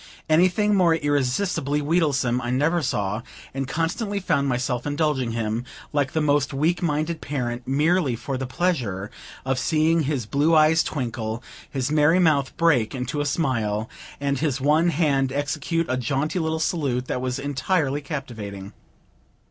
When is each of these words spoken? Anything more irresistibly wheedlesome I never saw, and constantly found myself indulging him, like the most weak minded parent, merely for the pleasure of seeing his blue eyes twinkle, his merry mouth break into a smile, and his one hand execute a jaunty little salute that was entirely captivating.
Anything 0.27 0.73
more 0.73 0.95
irresistibly 0.95 1.79
wheedlesome 1.79 2.41
I 2.41 2.49
never 2.49 2.81
saw, 2.81 3.21
and 3.53 3.67
constantly 3.67 4.19
found 4.19 4.47
myself 4.49 4.87
indulging 4.87 5.33
him, 5.33 5.63
like 5.93 6.13
the 6.13 6.19
most 6.21 6.55
weak 6.55 6.81
minded 6.81 7.21
parent, 7.21 7.67
merely 7.67 8.15
for 8.15 8.35
the 8.35 8.47
pleasure 8.47 9.11
of 9.45 9.59
seeing 9.59 10.01
his 10.05 10.25
blue 10.25 10.55
eyes 10.55 10.81
twinkle, 10.81 11.43
his 11.69 11.91
merry 11.91 12.17
mouth 12.17 12.57
break 12.57 12.95
into 12.95 13.21
a 13.21 13.27
smile, 13.27 13.87
and 14.19 14.39
his 14.39 14.59
one 14.59 14.89
hand 14.89 15.31
execute 15.31 15.85
a 15.87 15.97
jaunty 15.97 16.39
little 16.39 16.57
salute 16.59 17.05
that 17.05 17.21
was 17.21 17.37
entirely 17.37 18.01
captivating. 18.01 18.73